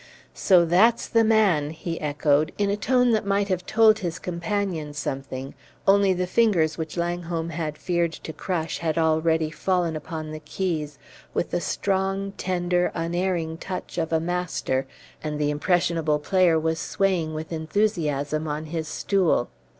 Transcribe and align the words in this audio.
"So 0.33 0.65
that's 0.65 1.07
the 1.07 1.23
man!" 1.23 1.69
he 1.69 2.01
echoed, 2.01 2.51
in 2.57 2.71
a 2.71 2.75
tone 2.75 3.11
that 3.11 3.23
might 3.23 3.49
have 3.49 3.67
told 3.67 3.99
his 3.99 4.17
companion 4.17 4.93
something, 4.95 5.53
only 5.87 6.11
the 6.11 6.25
fingers 6.25 6.75
which 6.75 6.97
Langholm 6.97 7.51
had 7.51 7.77
feared 7.77 8.11
to 8.13 8.33
crush 8.33 8.79
had 8.79 8.97
already 8.97 9.51
fallen 9.51 9.95
upon 9.95 10.31
the 10.31 10.39
keys, 10.39 10.97
with 11.35 11.51
the 11.51 11.61
strong, 11.61 12.31
tender, 12.31 12.91
unerring 12.95 13.59
touch 13.59 13.99
of 13.99 14.11
a 14.11 14.19
master, 14.19 14.87
and 15.23 15.37
the 15.39 15.51
impressionable 15.51 16.17
player 16.17 16.57
was 16.57 16.79
swaying 16.79 17.35
with 17.35 17.53
enthusiasm 17.53 18.47
on 18.47 18.65
his 18.65 18.87
stool. 18.87 19.51